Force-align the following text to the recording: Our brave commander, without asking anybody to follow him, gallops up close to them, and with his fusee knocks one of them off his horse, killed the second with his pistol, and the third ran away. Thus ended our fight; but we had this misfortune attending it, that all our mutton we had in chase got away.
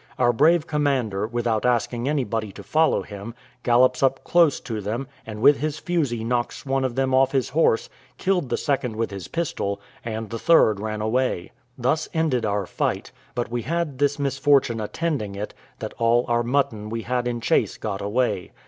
Our 0.17 0.33
brave 0.33 0.65
commander, 0.65 1.27
without 1.27 1.63
asking 1.63 2.09
anybody 2.09 2.51
to 2.53 2.63
follow 2.63 3.03
him, 3.03 3.35
gallops 3.61 4.01
up 4.01 4.23
close 4.23 4.59
to 4.61 4.81
them, 4.81 5.07
and 5.27 5.43
with 5.43 5.57
his 5.59 5.77
fusee 5.77 6.23
knocks 6.23 6.65
one 6.65 6.83
of 6.83 6.95
them 6.95 7.13
off 7.13 7.33
his 7.33 7.49
horse, 7.49 7.87
killed 8.17 8.49
the 8.49 8.57
second 8.57 8.95
with 8.95 9.11
his 9.11 9.27
pistol, 9.27 9.79
and 10.03 10.31
the 10.31 10.39
third 10.39 10.79
ran 10.79 11.01
away. 11.01 11.51
Thus 11.77 12.09
ended 12.15 12.47
our 12.47 12.65
fight; 12.65 13.11
but 13.35 13.51
we 13.51 13.61
had 13.61 13.99
this 13.99 14.17
misfortune 14.17 14.81
attending 14.81 15.35
it, 15.35 15.53
that 15.77 15.93
all 15.99 16.25
our 16.27 16.41
mutton 16.41 16.89
we 16.89 17.03
had 17.03 17.27
in 17.27 17.39
chase 17.39 17.77
got 17.77 18.01
away. 18.01 18.53